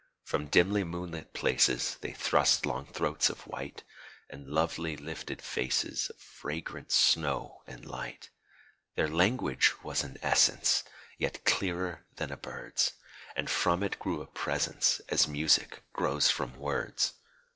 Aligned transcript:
From 0.23 0.47
dimly 0.47 0.83
moonlit 0.83 1.31
places 1.31 1.97
They 2.01 2.11
thrust 2.11 2.65
long 2.65 2.87
throats 2.87 3.29
of 3.29 3.45
white, 3.45 3.83
And 4.31 4.47
lovely 4.47 4.97
lifted 4.97 5.43
faces 5.43 6.09
Of 6.09 6.17
fragrant 6.19 6.91
snow 6.91 7.61
and 7.67 7.85
light. 7.85 8.31
Their 8.95 9.07
language 9.07 9.73
was 9.83 10.03
an 10.03 10.17
essence, 10.23 10.83
Yet 11.19 11.45
clearer 11.45 12.03
than 12.15 12.31
a 12.31 12.37
bird's; 12.37 12.93
And 13.35 13.47
from 13.47 13.83
it 13.83 13.99
grew 13.99 14.23
a 14.23 14.25
presence 14.25 15.01
As 15.09 15.27
music 15.27 15.83
grows 15.93 16.31
from 16.31 16.57
words. 16.57 17.13